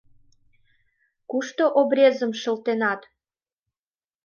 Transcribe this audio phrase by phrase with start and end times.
[1.29, 3.01] Кушто обрезым шылтенат?